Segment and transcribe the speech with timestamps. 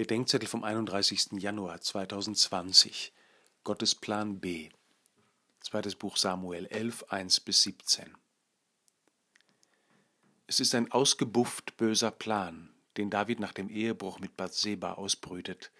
[0.00, 1.32] Bedenkzettel vom 31.
[1.32, 3.12] Januar 2020.
[3.64, 4.70] Gottes Plan B.
[5.60, 8.16] Zweites Buch Samuel 11, 1 bis 17.
[10.46, 15.70] Es ist ein ausgebufft böser Plan, den David nach dem Ehebruch mit Bathseba ausbrütet.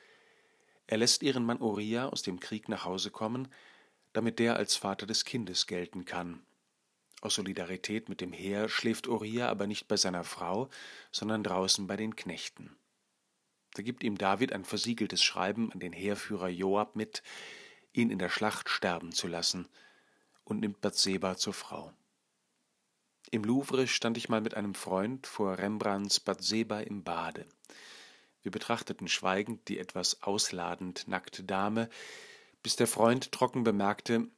[0.87, 3.49] Er lässt ihren Mann Uriah aus dem Krieg nach Hause kommen,
[4.13, 6.43] damit der als Vater des Kindes gelten kann.
[7.23, 10.69] Aus Solidarität mit dem Heer schläft Uriah aber nicht bei seiner Frau,
[11.11, 12.77] sondern draußen bei den Knechten.
[13.75, 17.23] Da gibt ihm David ein versiegeltes Schreiben an den Heerführer Joab mit,
[17.93, 19.69] ihn in der Schlacht sterben zu lassen,
[20.45, 21.93] und nimmt Bathseba zur Frau.
[23.31, 27.47] Im Louvre stand ich mal mit einem Freund vor Rembrandts Bathseba im Bade.
[28.43, 31.89] Wir betrachteten schweigend die etwas ausladend nackte Dame,
[32.63, 34.29] bis der Freund trocken bemerkte,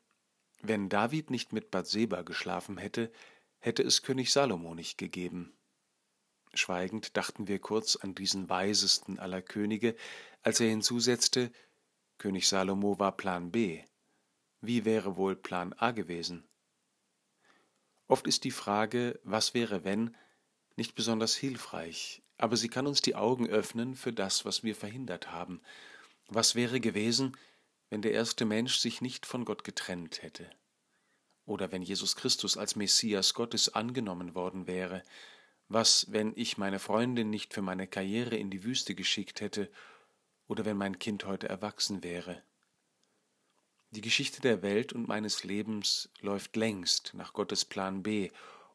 [0.61, 3.11] wenn David nicht mit Bathseba geschlafen hätte,
[3.59, 5.53] hätte es König Salomo nicht gegeben.
[6.55, 9.97] Schweigend dachten wir kurz an diesen weisesten aller Könige,
[10.43, 11.51] als er hinzusetzte,
[12.19, 13.83] König Salomo war Plan B.
[14.61, 16.45] Wie wäre wohl Plan A gewesen?
[18.07, 20.15] Oft ist die Frage, was wäre wenn,
[20.77, 25.31] nicht besonders hilfreich, aber sie kann uns die Augen öffnen für das, was wir verhindert
[25.31, 25.63] haben.
[26.29, 27.37] Was wäre gewesen,
[27.91, 30.51] wenn der erste Mensch sich nicht von Gott getrennt hätte?
[31.45, 35.03] Oder wenn Jesus Christus als Messias Gottes angenommen worden wäre,
[35.69, 39.71] was, wenn ich meine Freundin nicht für meine Karriere in die Wüste geschickt hätte
[40.47, 42.43] oder wenn mein Kind heute erwachsen wäre?
[43.91, 48.31] Die Geschichte der Welt und meines Lebens läuft längst nach Gottes Plan B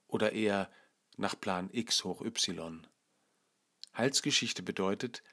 [0.07, 0.71] oder eher
[1.17, 2.85] nach Plan X hoch Y.
[3.95, 5.23] Heilsgeschichte bedeutet,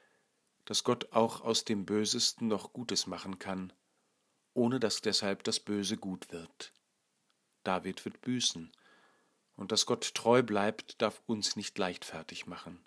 [0.65, 3.71] dass Gott auch aus dem Bösesten noch Gutes machen kann,
[4.55, 6.73] ohne dass deshalb das Böse gut wird.
[7.63, 8.71] David wird büßen,
[9.55, 12.83] und dass Gott treu bleibt, darf uns nicht leichtfertig machen.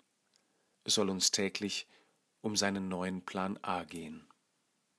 [0.83, 1.87] Es soll uns täglich
[2.41, 4.28] um seinen neuen Plan A gehen.